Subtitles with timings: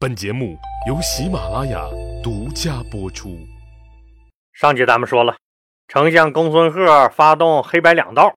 [0.00, 0.56] 本节目
[0.86, 1.84] 由喜马拉雅
[2.22, 3.36] 独家播出。
[4.52, 5.34] 上集咱们说了，
[5.88, 8.32] 丞相公孙贺发动黑白两道，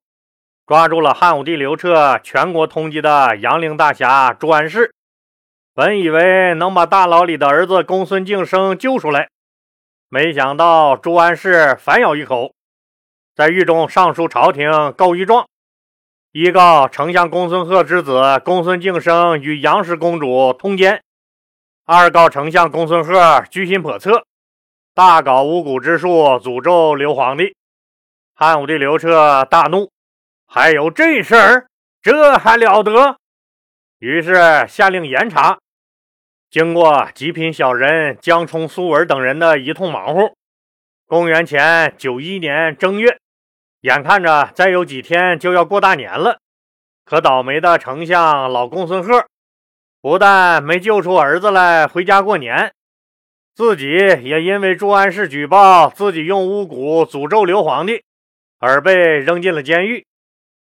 [0.65, 4.91] 抓住了汉武帝刘彻全国通缉的杨陵大侠朱安世。
[5.75, 9.29] 本以为能把大牢里的儿子公孙敬生救出来，
[10.09, 12.55] 没想到朱安世反咬一口，
[13.35, 15.45] 在狱中上书朝廷告御状，
[16.31, 21.03] 一告丞相公孙贺之子公孙敬生与杨氏公主通奸。
[21.93, 24.25] 二告丞相公孙贺居心叵测，
[24.93, 26.07] 大搞巫蛊之术，
[26.39, 27.53] 诅咒刘皇帝。
[28.33, 29.91] 汉武帝刘彻大怒，
[30.47, 31.67] 还有这事儿？
[32.01, 33.17] 这还了得？
[33.99, 35.59] 于是下令严查。
[36.49, 40.31] 经过极品小人江充、苏文等人的一通忙活，
[41.07, 43.19] 公元前九一年正月，
[43.81, 46.39] 眼看着再有几天就要过大年了，
[47.03, 49.25] 可倒霉的丞相老公孙贺。
[50.01, 52.73] 不但没救出儿子来回家过年，
[53.53, 58.01] 自己也因为朱安世举报自己用巫蛊诅咒刘皇帝，
[58.59, 60.03] 而被扔进了监狱。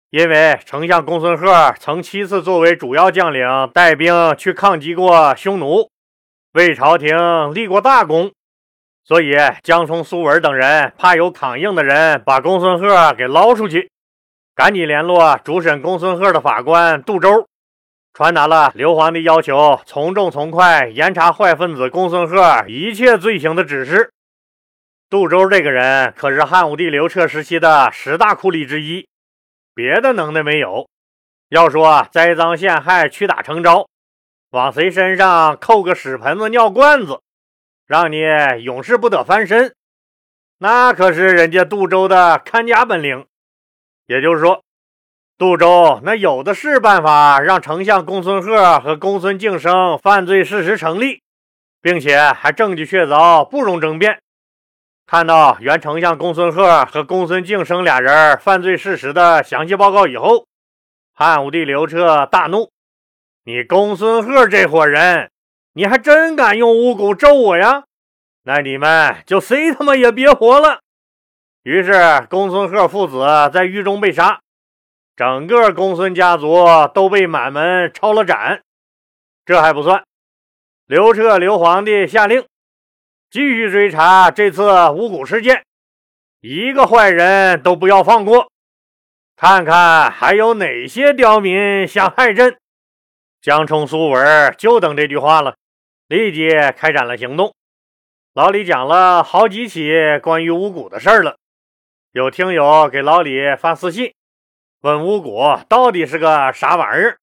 [0.10, 5.92] 因为丞相公孙贺曾七次作为主要将领带兵去抗击过匈奴，
[6.54, 7.16] 为朝廷
[7.54, 8.32] 立过大功，
[9.04, 13.92] 所以江充、苏文等人怕有抗硬的人把公孙贺给捞出去，
[14.56, 17.46] 赶紧联络主审公孙贺的法官杜周。
[18.14, 24.12] 传达了刘皇帝要求从重从快严查坏分子公孙贺一切罪行的指示。
[25.10, 29.08] 杜周这个人可是汉武帝刘彻时期的十大酷吏之一，
[29.74, 30.90] 别的能耐没有。
[31.48, 33.88] 要说栽赃陷害、屈打成招，
[34.52, 37.22] 往谁身上扣个屎盆子、尿罐子，
[37.88, 38.20] 让你
[38.64, 39.74] 永世不得翻身，
[40.58, 43.26] 那可是人家杜周的看家本领。
[44.08, 44.62] 也就是说。
[45.40, 51.22] 杜周那有的是办法让丞相公孙贺和公孙敬生犯罪事实成立，
[51.82, 54.20] 并且还证据确凿，不容争辩。
[55.08, 60.46] 看到原丞相公孙贺和公孙敬生俩人犯罪事实的详细报告以后，
[61.14, 62.70] 汉武帝刘彻大怒
[63.46, 65.32] ：“你公孙贺这伙人，
[65.72, 67.86] 你还真敢用巫蛊咒我呀？
[68.44, 70.82] 那你们就谁他妈也别活了！”
[71.64, 74.42] 于是公孙贺父子在狱中被杀。
[75.20, 78.64] 整个公孙家族都被满门抄了斩，
[79.44, 80.06] 这还不算。
[80.86, 82.46] 刘彻刘皇帝下令
[83.30, 85.66] 继续追查这次巫蛊事件，
[86.40, 88.50] 一个坏人都不要放过，
[89.36, 92.58] 看看还有哪些刁民想害朕。
[93.42, 95.58] 江充、苏文就等这句话了，
[96.08, 96.48] 立即
[96.78, 97.54] 开展了行动。
[98.34, 99.92] 老李讲了好几起
[100.24, 101.36] 关于巫蛊的事儿了，
[102.14, 104.14] 有听友给老李发私信。
[104.82, 107.18] 问巫蛊到底是个啥玩意儿？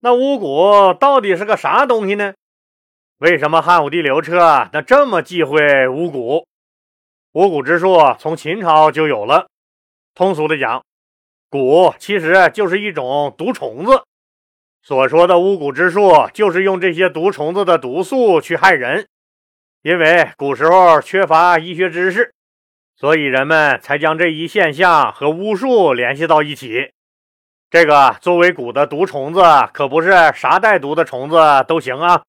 [0.00, 2.34] 那巫蛊到底是个啥东西呢？
[3.18, 6.44] 为什么汉武帝刘彻那这么忌讳巫蛊？
[7.34, 9.46] 巫蛊之术从秦朝就有了。
[10.16, 10.84] 通俗的讲，
[11.48, 14.02] 蛊其实就是一种毒虫子。
[14.82, 19.06] 所说的巫蛊之术，就是用这些毒虫子的毒素去害人。
[19.82, 22.34] 因为古时候缺乏医学知识。
[22.96, 26.92] 所以人们才将这一现象和巫术联系到一起。
[27.70, 29.40] 这个作为蛊的毒虫子，
[29.72, 32.22] 可不是啥带毒的虫子都行啊！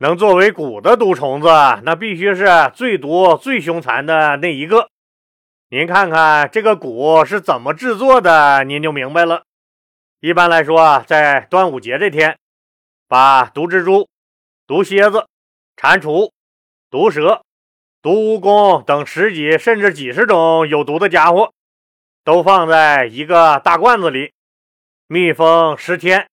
[0.00, 1.48] 能作为蛊的毒虫子，
[1.82, 4.90] 那必须是最毒、最凶残的那一个。
[5.70, 9.42] 您看看这个蛊是怎么制作的，您就明白了。
[10.20, 12.38] 一般来说，在端午节这天，
[13.08, 14.06] 把毒蜘蛛、
[14.66, 15.26] 毒蝎子、
[15.76, 16.30] 蟾蜍、
[16.90, 17.42] 毒蛇。
[18.00, 21.52] 毒蜈蚣等十几甚至几十种有毒的家伙，
[22.24, 24.32] 都放在一个大罐子里，
[25.08, 26.28] 密封十天，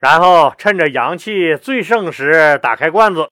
[0.00, 3.30] 然后趁着阳气最盛时打开罐子。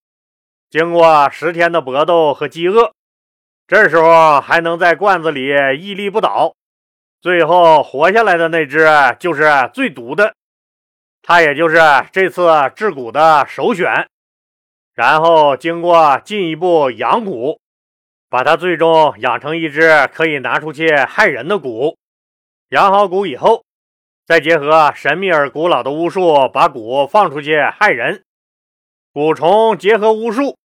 [0.71, 2.93] 经过十天的搏斗和饥饿，
[3.67, 5.49] 这时候还能在罐子里
[5.79, 6.55] 屹立不倒，
[7.21, 8.87] 最后活下来的那只
[9.19, 10.35] 就是最毒的，
[11.23, 11.79] 它也就是
[12.13, 14.09] 这次治蛊的首选。
[14.97, 17.59] 然后经过进一步养蛊，
[18.31, 21.95] 把它最终养成一只可以拿出去害人的蛊。
[22.71, 23.63] 养好蛊以后，
[24.27, 28.25] 再结合神秘而古老的巫术，把蛊放出去害人。
[29.13, 30.57] 蛊虫结合巫术，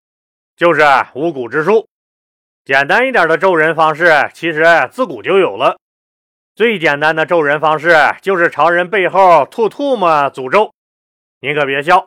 [0.57, 0.83] 就是
[1.15, 1.89] 巫蛊之术。
[2.65, 5.77] 简单一点的咒人方式，其实自古就有了。
[6.55, 10.73] 最简单的咒人方式，就是朝人背后吐唾沫诅咒。
[11.41, 12.07] 您可别笑，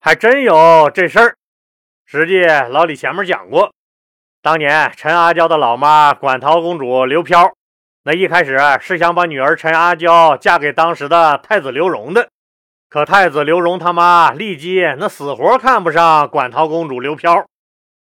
[0.00, 1.36] 还真有这事儿。
[2.12, 3.72] 实际老李前面讲过，
[4.42, 7.52] 当年陈阿娇的老妈馆陶公主刘飘，
[8.02, 12.28] 那一开始是想把女儿陈阿娇嫁给当时的太子刘荣的，
[12.88, 17.46] 可太子刘荣他妈骊姬那死活看不上馆陶公主刘飘，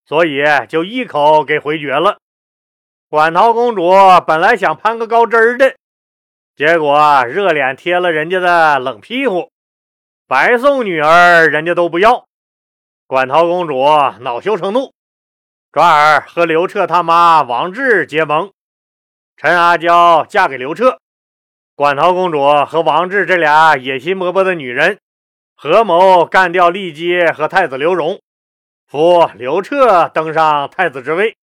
[0.05, 2.17] 所以就一口给回绝了。
[3.07, 3.89] 馆陶公主
[4.27, 5.75] 本来想攀个高枝的，
[6.57, 9.49] 结果热脸贴了人家的冷屁股，
[10.27, 12.25] 白送女儿人家都不要。
[13.13, 13.75] 馆陶公主
[14.21, 14.91] 恼羞成怒，
[15.71, 18.51] 转而和刘彻他妈王志结盟，
[19.37, 20.97] 陈阿娇嫁给刘彻。
[21.75, 24.97] 馆陶公主和王志这俩野心勃勃的女人
[25.55, 28.19] 合谋干掉骊姬和太子刘荣，
[28.87, 31.37] 扶刘彻登上太子之位。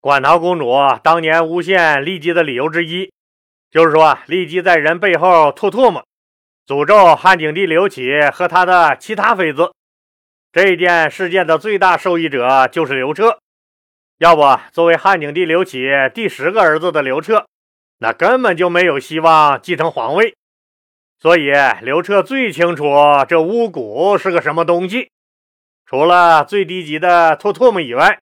[0.00, 0.70] 馆陶公主
[1.02, 3.10] 当年诬陷骊姬的理由之一，
[3.70, 6.04] 就是说骊姬在人背后吐唾沫，
[6.66, 9.72] 诅咒汉景帝刘启和他的其他妃子。
[10.52, 13.38] 这件事件的最大受益者就是刘彻。
[14.18, 14.42] 要不，
[14.72, 17.46] 作为汉景帝刘启第十个儿子的刘彻。
[18.02, 20.34] 那根本就没有希望继承皇位，
[21.20, 21.52] 所以
[21.82, 22.84] 刘彻最清楚
[23.28, 25.10] 这巫蛊是个什么东西。
[25.84, 28.18] 除了最低级的吐唾沫以外，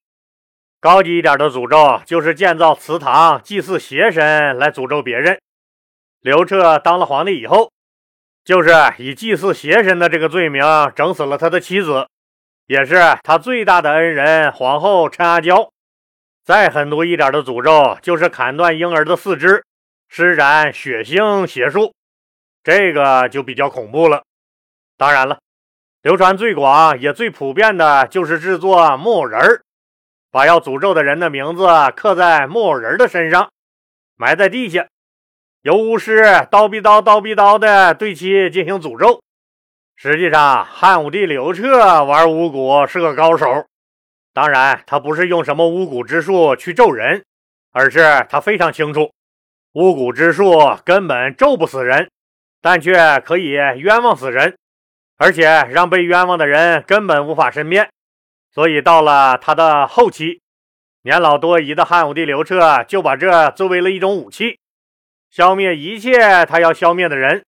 [0.81, 5.41] 高级一点的诅咒就是建造祠堂祭祀邪神来诅咒别人。
[6.21, 7.71] 刘彻当了皇帝以后，
[8.45, 10.65] 就是以祭祀邪神的这个罪名
[10.97, 12.09] 整死了他的妻子，
[12.69, 15.73] 也是他最大的恩人皇后陈阿娇。
[16.45, 19.65] 再狠毒一点的诅咒就是砍断婴儿的四肢。
[20.11, 21.93] 施展血腥邪术，
[22.63, 24.23] 这个就比较恐怖了。
[24.97, 25.39] 当然了，
[26.03, 29.63] 流传最广也最普遍的就是制作木偶人，
[30.31, 33.51] 把要诅咒的人的名字刻在木偶人的身上，
[34.17, 34.89] 埋在地下，
[35.63, 39.23] 由巫师刀逼刀刀逼刀的对其进行诅咒。
[40.01, 43.67] 实际上，汉武帝刘彻玩巫蛊是个高手，
[44.33, 47.25] 当然他不是用什么巫蛊之术去咒人，
[47.73, 49.11] 而是他非常清楚。
[49.73, 50.53] 巫蛊之术
[50.85, 52.09] 根本咒不死人，
[52.63, 54.57] 但却可以冤枉死人，
[55.17, 57.91] 而且让被冤枉的人根本无法申辩。
[58.55, 60.41] 所以到了他的后期，
[61.03, 64.61] 年老多疑的汉武帝刘彻就把这作为了一种武器，
[65.29, 67.43] 消灭一切他要消灭的人。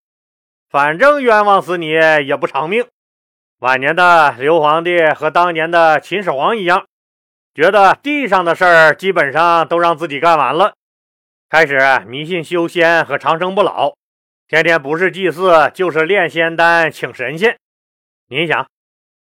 [0.71, 2.87] 反正冤枉死你也不偿命。
[3.59, 6.87] 晚年的刘皇帝和当年的秦始皇一样，
[7.53, 10.75] 觉得地上的事儿基本上都让自己干完了。
[11.49, 13.95] 开始迷信修仙和长生不老，
[14.47, 17.59] 天天不是祭祀就是炼仙丹请神仙。
[18.29, 18.69] 您想，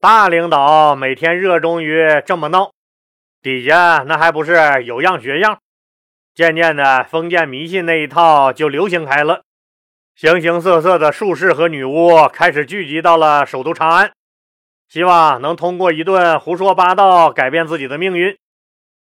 [0.00, 2.70] 大领导每天热衷于这么闹，
[3.42, 5.58] 底下那还不是有样学样？
[6.34, 9.42] 渐渐的，封建迷信那一套就流行开了，
[10.16, 14.12] 形形色色的术士和女巫开始聚集到了首都长安，
[14.88, 18.34] 希望能通过一顿胡说八道改变自己的命运。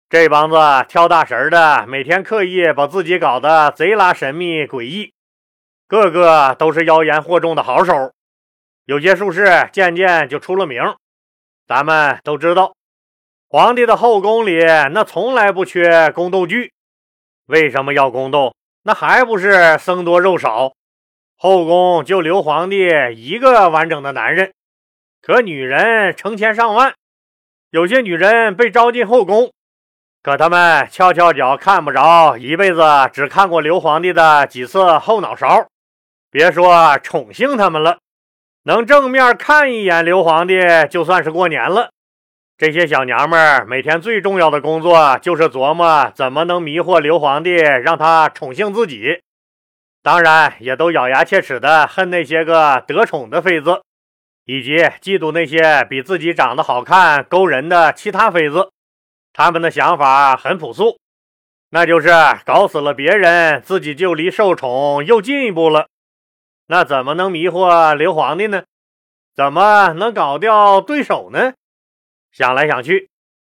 [0.07, 0.55] 这帮子
[0.87, 5.11] 跳大神的，每天刻意把自己搞得贼拉神秘诡异，
[5.89, 8.13] 个个都是妖言惑众的好手。
[8.85, 10.81] 有些术士渐渐就出了名。
[11.67, 12.77] 咱们都知道，
[13.49, 14.63] 皇帝的后宫里
[14.93, 16.71] 那从来不缺宫斗剧。
[17.47, 18.55] 为什么要宫斗？
[18.83, 20.73] 那还不是僧多肉少，
[21.43, 22.87] 后宫就留皇帝
[23.17, 24.53] 一个完整的男人，
[25.21, 26.93] 可女人成千上万。
[27.69, 29.51] 有些女人被招进后宫。
[30.21, 32.81] 可他们翘翘脚看不着，一辈子
[33.11, 35.67] 只看过刘皇帝的几次后脑勺，
[36.31, 37.97] 别说宠幸他们了，
[38.63, 41.89] 能正面看一眼刘皇帝就算是过年了。
[42.57, 49.19] 这些小娘们儿每天最重要的工作就是琢磨怎么能迷惑刘皇帝，让他宠幸自己。
[50.03, 53.81] 当然，也都咬牙切齿的恨那些个得宠的妃子，
[54.43, 58.69] 以及嫉妒那些比自己长得好看、勾人的其他妃子。
[59.31, 60.99] 他们的想法很朴素，
[61.69, 62.09] 那就是
[62.45, 65.87] 搞死了别人，自己就离受宠又进一步了。
[66.67, 68.63] 那怎么能迷惑刘皇帝呢？
[69.33, 71.53] 怎么能搞掉对手呢？
[72.33, 73.09] 想来想去，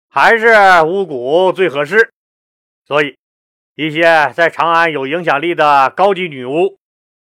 [0.09, 0.47] 还是
[0.85, 2.13] 巫蛊最合适。
[2.87, 3.17] 所以，
[3.77, 6.79] 一些在长安有影响力的高级女巫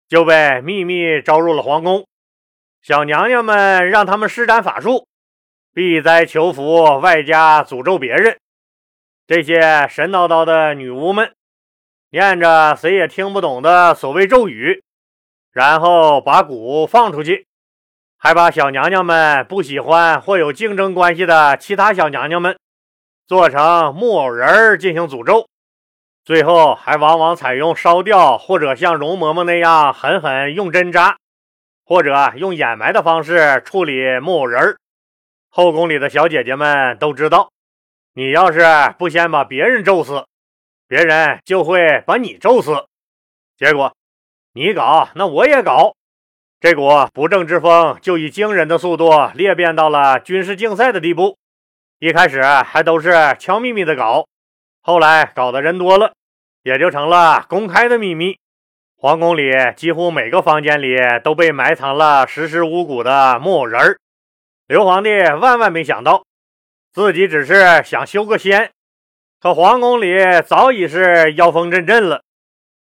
[0.08, 2.08] 就被秘密招入了皇宫。
[2.82, 5.06] 小娘娘们让他们施展法术。
[5.74, 8.40] 避灾求福，外加诅咒别人。
[9.28, 11.34] 这些神叨叨的女巫们
[12.10, 14.82] 念着谁也听不懂的所谓咒语，
[15.52, 17.46] 然后把蛊放出去，
[18.18, 22.58] 还把小娘娘们不喜欢或有竞争关系的其他小娘娘们
[23.28, 25.48] 做成木偶人进行诅咒。
[26.28, 31.16] 最后还往往采用烧掉，或者像容嬷嬷那样狠狠用针扎，
[31.86, 34.78] 或者用掩埋的方式处理木偶人儿。
[35.50, 37.50] 后宫里的小姐姐们都知道，
[38.14, 38.60] 你要是
[39.00, 40.26] 不先把别人咒死，
[40.86, 42.88] 别人就会把你咒死。
[43.56, 43.96] 结果
[44.52, 45.94] 你搞，那我也搞，
[46.60, 51.38] 这股不正之风就以惊人的速度裂变到了军事竞赛的地步。
[52.00, 54.28] 一开始还都是悄咪咪的搞，
[54.88, 56.14] 后来搞的人多了，
[56.64, 58.38] 也就成了公开的秘密。
[58.96, 63.98] 皇宫里几乎每个房间里都被埋藏了实尸无骨的木偶人儿。
[64.66, 65.10] 刘皇帝
[65.42, 66.24] 万万没想到，
[66.94, 68.72] 自己只是想修个仙，
[69.42, 70.16] 可皇宫里
[70.46, 72.22] 早已是妖风阵阵了。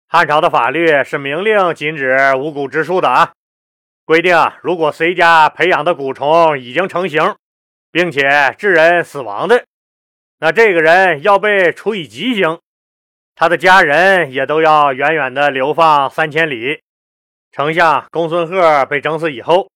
[0.08, 3.32] 汉朝的法律是明令禁止无骨之术的啊，
[4.06, 7.34] 规定如果谁家培养的蛊虫已经成型。
[7.94, 9.66] 并且致人死亡的，
[10.44, 12.58] 那这个人要被处以极刑，
[13.36, 16.82] 他的家人也都要远远的流放三千里。
[17.52, 19.70] 丞相公孙贺被整死以后，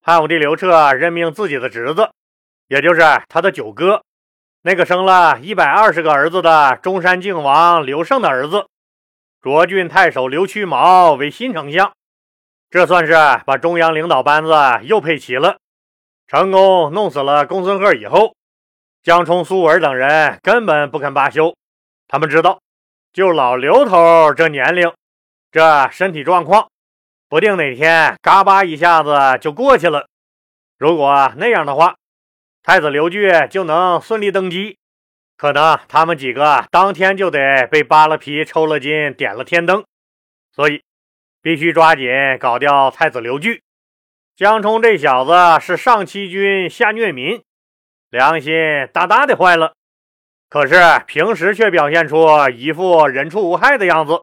[0.00, 2.10] 汉武帝刘彻任命自己的侄子，
[2.68, 4.04] 也就是他的九哥，
[4.62, 8.68] 那个生了一百二十个儿子的中山靖王刘胜的儿子，
[9.42, 11.92] 涿郡太守刘屈毛为新丞相。
[12.70, 13.12] 这算是
[13.44, 15.56] 把中央领导班子又配齐了。
[16.28, 18.36] 成功弄死了公孙贺以后，
[19.02, 21.56] 江冲、苏文等人根本不肯罢休。
[22.06, 22.60] 他们知道，
[23.12, 24.92] 就老刘头这年龄、
[25.50, 26.68] 这身体状况，
[27.28, 30.06] 不定哪天嘎巴一下子就过去了。
[30.78, 31.96] 如果那样的话，
[32.62, 34.78] 太子刘据就能顺利登基，
[35.36, 39.84] 可能他们几个当天就得被扒了皮、抽了筋、点了天灯。
[40.54, 40.80] 所以，
[41.40, 42.06] 必须抓紧
[42.38, 43.62] 搞掉太子刘据。
[44.36, 47.42] 江冲这小子是上欺君下虐民，
[48.12, 48.52] 良心
[48.92, 49.72] 大大的坏了。
[50.50, 50.74] 可是
[51.06, 54.22] 平时却表现出一副人畜无害的样子，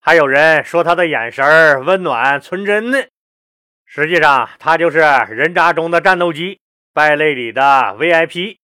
[0.00, 2.98] 还有人说他的眼神温暖纯真呢。
[3.84, 6.60] 实际上，他就是人渣中的战斗机，
[6.94, 7.60] 败类里的
[7.98, 8.56] VIP。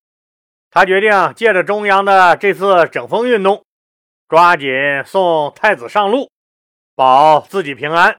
[0.71, 3.63] 他决定借着中央的这次整风运动，
[4.27, 4.71] 抓紧
[5.05, 6.31] 送太子上路，
[6.95, 8.17] 保自己平安。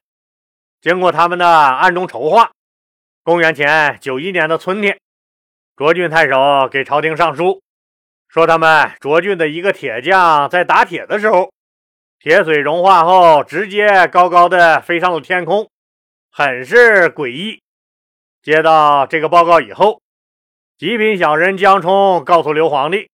[0.81, 2.51] 经过他们的暗中筹划，
[3.23, 4.99] 公元前九一年的春天，
[5.77, 7.61] 涿郡太守给朝廷上书，
[8.27, 11.53] 说他们涿郡的一个铁匠在打铁的时候，
[12.17, 15.69] 铁水融化后直接高高的飞上了天空，
[16.31, 17.61] 很是诡异。
[18.41, 20.01] 接到这个报告以后，
[20.79, 23.11] 极品小人江冲告诉刘皇帝，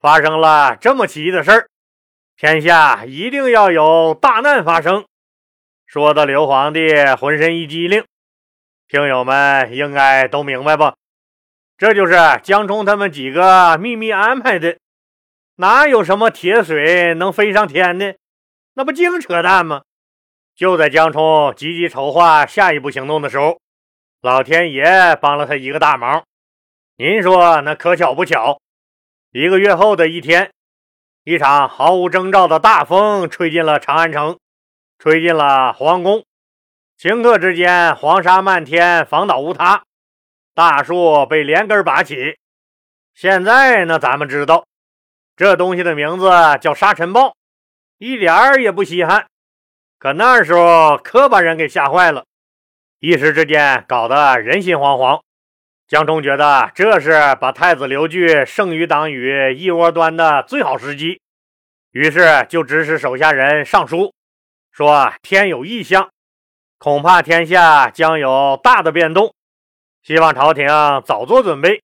[0.00, 1.68] 发生了这么奇异的事儿，
[2.36, 5.06] 天下一定要有大难发生。
[5.86, 6.80] 说的刘皇帝
[7.16, 8.04] 浑身一激灵，
[8.88, 10.96] 听友们应该都明白吧？
[11.78, 14.78] 这就是江冲他们几个秘密安排的，
[15.56, 18.14] 哪有什么铁水能飞上天呢？
[18.74, 19.82] 那不净扯淡吗？
[20.54, 23.60] 就在江冲积极筹划下一步行动的时候，
[24.22, 26.24] 老天爷帮了他一个大忙。
[26.96, 28.58] 您说那可巧不巧？
[29.32, 30.50] 一个月后的一天，
[31.24, 34.38] 一场毫无征兆的大风吹进了长安城。
[34.98, 36.24] 吹进了皇宫，
[36.98, 39.84] 顷刻之间，黄沙漫天，房倒屋塌，
[40.56, 42.38] 大树被连根拔起。
[43.12, 44.64] 现在呢，咱们知道
[45.36, 46.30] 这东西的名字
[46.62, 47.36] 叫沙尘暴，
[47.98, 49.26] 一点儿也不稀罕。
[49.98, 52.24] 可那时候可把人给吓坏了，
[53.00, 55.20] 一时之间搞得人心惶惶。
[55.86, 61.20] 江冲觉得这是把太子刘据剩余党羽一窝端的最好时机，
[61.90, 64.14] 于是就指使手下人上书。
[64.72, 66.08] 说天有异象，
[66.78, 69.34] 恐怕天下将有大的变动，
[70.06, 70.68] 希望朝廷
[71.04, 71.82] 早做准备。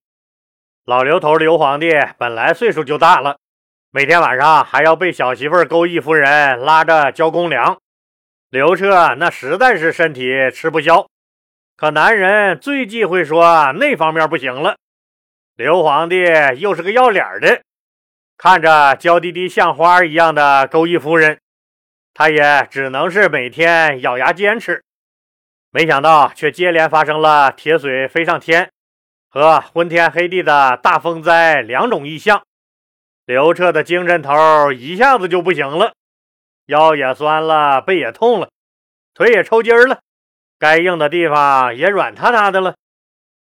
[0.85, 3.35] 老刘头刘皇帝本来岁数就大了，
[3.91, 7.77] 每天晚上还要被小媳妇勾弋夫人拉着交公粮。
[8.49, 11.05] 刘彻那实在是身体吃不消，
[11.75, 14.77] 可男人最忌讳说那方面不行了。
[15.57, 16.23] 刘皇帝
[16.59, 17.61] 又是个要脸的，
[18.37, 21.39] 看着娇滴滴像花一样的勾弋夫人。
[22.13, 24.81] 他也只能是每天咬牙坚持，
[25.75, 28.69] 没想到却接连发生了铁水飞上天
[29.27, 32.43] 和昏天黑地的大风灾两种异象。
[33.25, 35.93] 刘彻的精神头一下子就不行了，
[36.67, 38.49] 腰也酸了，背也痛了，
[39.15, 39.99] 腿也抽筋了，
[40.59, 42.75] 该硬的地方也软塌塌的了，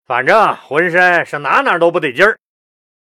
[0.06, 2.38] 反正浑身是哪哪都不得劲儿。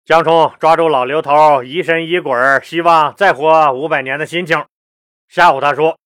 [0.05, 4.63] 江冲抓住老刘头疑神疑鬼，希望再活五百年的心情。
[5.27, 5.97] 吓唬他说：“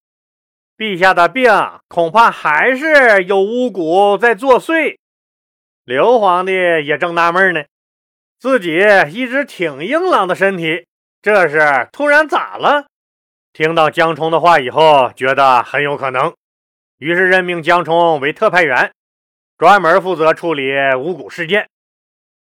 [0.81, 1.47] 陛下的病
[1.87, 4.97] 恐怕还是有巫蛊在作祟。”
[5.85, 7.65] 刘皇帝也正纳闷呢，
[8.39, 8.79] 自己
[9.11, 10.87] 一直挺硬朗的身体，
[11.21, 12.87] 这是突然咋了？
[13.53, 16.33] 听到江冲的话以后，觉得很有可能，
[16.97, 18.91] 于是任命江冲为特派员，
[19.59, 20.63] 专门负责处理
[20.95, 21.69] 巫蛊事件。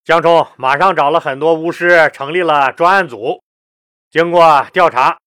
[0.03, 3.43] 江冲马上找了很多巫师，成立了专案组，
[4.11, 5.19] 经过调查。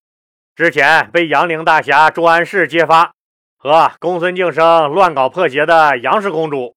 [0.55, 3.12] 之前被杨凌大侠朱安世揭发
[3.57, 6.75] 和公孙敬生乱搞破鞋的杨氏公主，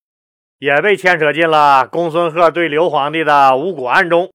[0.58, 4.32] 也被牵扯进了公孙贺对刘皇帝的巫蛊案中。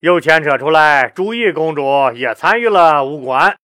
[0.00, 3.56] 又牵扯出来，朱毅公主也参与了巫蛊案。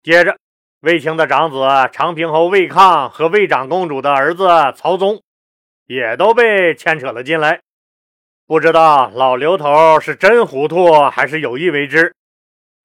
[0.00, 0.36] 接着，
[0.80, 4.46] 卫青的长子长平侯卫抗和卫长公主的儿子
[4.76, 5.20] 曹宗，
[5.86, 7.60] 也都被牵扯了进来。
[8.46, 12.14] 不知道老刘头是真糊涂还是有意为之？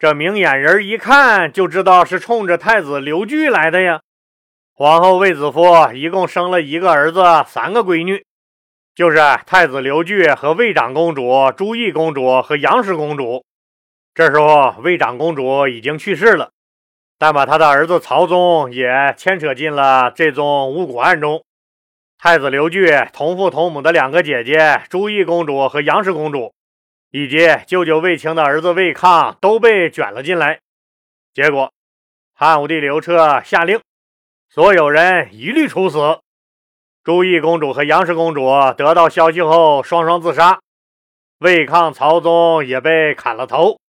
[0.06, 4.02] 这明眼人一看就知道是冲着太子刘据来的呀。
[4.76, 5.64] 皇后卫子夫
[5.96, 8.24] 一共生了一个儿子，三个闺女。
[8.94, 13.44] 就是太子刘据和魏长公主、朱毅公主和杨氏公主。
[14.14, 16.52] 这时候，魏长公主已经去世了，
[17.18, 21.44] 但把他的儿子曹宗也牵扯进了这宗巫蛊案中。
[22.20, 26.54] 太子刘据同父同母的两个姐姐朱毅公主和杨氏公主，
[27.18, 30.60] 以及舅舅卫青的儿子卫抗都被卷了进来。
[31.34, 31.72] 结果，
[32.34, 33.80] 汉武帝刘彻下令，
[34.50, 36.20] 所有人一律处死。
[37.06, 40.60] 朱毅公主和杨氏公主得到消息后，双双自杀。
[41.38, 43.80] 魏抗、曹宗也被砍了头，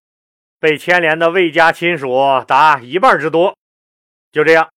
[0.61, 3.56] 被牵连的魏家亲属达一半之多。
[4.30, 4.68] 就这样，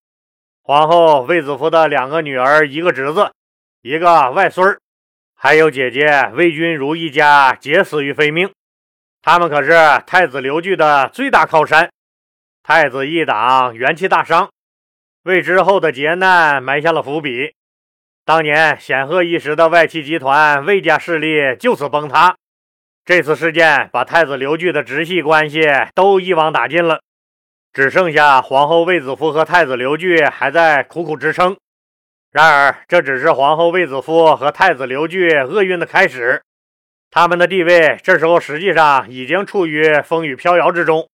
[0.63, 3.31] 皇后卫子夫的两个女儿、一个侄子、
[3.83, 4.79] 一个外孙儿，
[5.41, 8.51] 还有姐姐魏君如一家皆死于非命。
[9.21, 9.71] 他们可是
[10.05, 11.89] 太子刘据的最大靠山，
[12.61, 14.49] 太子一党元气大伤，
[15.23, 17.53] 为之后的劫难埋下了伏笔。
[18.25, 22.35] 当年显赫一时的外戚集团魏家势力就此崩塌。
[23.05, 25.61] 这次事件把太子刘据的直系关系
[25.95, 26.99] 都一网打尽了，
[27.71, 31.55] 只剩下皇后卫子夫和太子刘据还在苦苦支撑。
[32.31, 36.43] 然而，这只是皇后卫子夫和太子刘据厄运的开始，
[37.09, 41.09] 他们的地位这时候实际上已经处于风雨飘摇之中。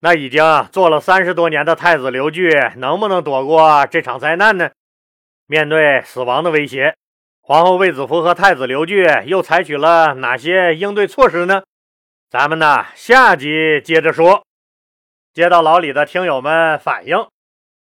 [0.00, 4.70] 那已经做了三十多年的太子刘据，能不能躲过这场灾难呢？
[5.46, 6.94] 面对死亡的威胁，
[7.40, 11.62] 皇后卫子夫和太子刘据又采取了哪些应对措施呢？
[12.30, 14.44] 咱们呢下集接着说。
[15.32, 17.26] 接到老李的听友们反映，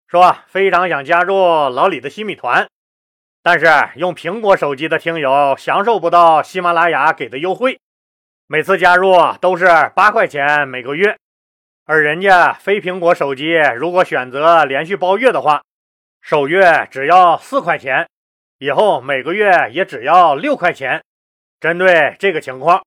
[0.09, 1.37] 说非常想加入
[1.69, 2.67] 老李的新米团，
[3.43, 3.67] 但是
[3.97, 7.79] 用苹果手机的听友享受不到喜马拉雅给的优惠，
[8.47, 11.19] 每次加入都是八块钱每个月，
[11.85, 15.63] 而人家非苹果手机如果选择连续包月的话。
[16.21, 18.09] 首月只要四块钱，
[18.59, 21.03] 以后每个月也只要六块钱。
[21.61, 22.83] 针对这个情况，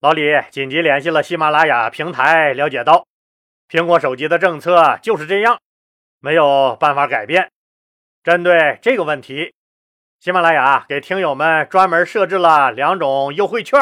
[0.00, 3.06] 老李紧急联系了喜马拉雅平台，了解到
[3.70, 5.58] 苹果手机的政策就是这样，
[6.24, 7.50] 没有办法改变。
[8.22, 9.52] 针对这个问题，
[10.20, 13.78] 喜马拉雅给听友们专门设置了两种优惠券，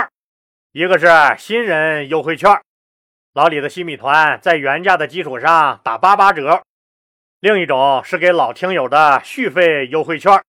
[0.73, 1.07] 一个是
[1.39, 2.51] 新人优惠券，
[3.33, 6.61] 老李的新米团在原价的基础上打八八折。
[7.39, 10.43] 另一种是给老听友的续费优惠券，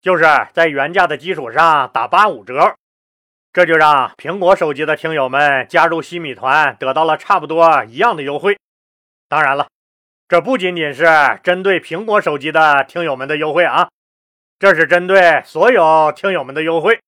[0.00, 2.74] 就是在原价的基础上打八五折，
[3.52, 8.58] 这就让苹果手机的听友们加入西米团得到了差不多一样的优惠。
[9.28, 9.68] 当然了，
[10.28, 11.06] 这不仅仅是
[11.42, 13.88] 针对苹果手机的听友们的优惠啊，
[14.58, 17.00] 这是针对所有听友们的优惠，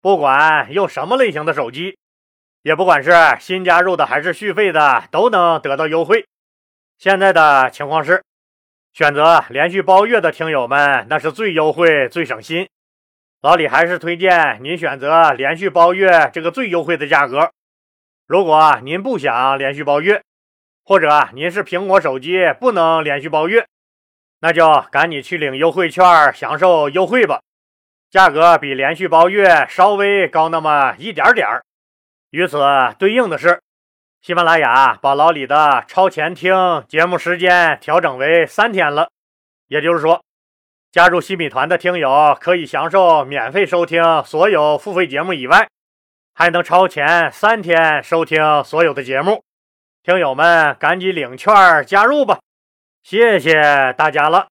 [0.00, 1.96] 不管用什么类型的手机，
[2.62, 6.26] 也不管是新加入的还是续费的，都能得到优惠。
[6.98, 8.22] 现在的情况是。
[8.92, 12.68] 选择连续包月的听友们，那是最优惠、最省心。
[13.40, 17.52] 老李还是推荐您选择连续包月这个最优惠的价格。
[18.26, 20.20] 如果您不想连续包月，
[20.90, 23.64] 或者您是苹果手机不能连续包月，
[24.40, 27.40] 那就赶紧去领优惠券，享受优惠吧。
[28.10, 31.62] 价格比连续包月稍微高那么一点点儿。
[32.30, 32.58] 与此
[32.98, 33.60] 对应的是。
[34.20, 36.52] 喜马拉雅把老李的超前听
[36.88, 39.10] 节目时间调整为三天了，
[39.68, 40.24] 也就是说，
[40.90, 45.68] 加入西米团的听友可以享受免费收听所有付费节目以外，
[46.34, 49.44] 还能超前三天收听所有的节目。
[50.02, 51.52] 听友们赶紧领券
[51.86, 52.40] 加入吧，
[53.02, 53.52] 谢谢
[53.98, 54.49] 大家了。